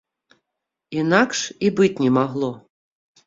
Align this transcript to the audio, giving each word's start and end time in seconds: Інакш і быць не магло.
Інакш 1.01 1.39
і 1.67 1.71
быць 1.79 1.91
не 2.05 2.11
магло. 2.17 2.51